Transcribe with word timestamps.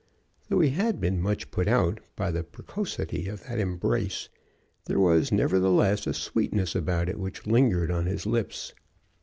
Though 0.49 0.61
he 0.61 0.71
had 0.71 0.99
been 0.99 1.21
much 1.21 1.51
put 1.51 1.67
out 1.67 1.99
by 2.15 2.31
the 2.31 2.43
precocity 2.43 3.27
of 3.27 3.43
that 3.43 3.59
embrace, 3.59 4.29
there 4.85 4.99
was 4.99 5.31
nevertheless 5.31 6.07
a 6.07 6.13
sweetness 6.15 6.73
about 6.73 7.07
it 7.07 7.19
which 7.19 7.45
lingered 7.45 7.91
on 7.91 8.07
his 8.07 8.25
lips. 8.25 8.73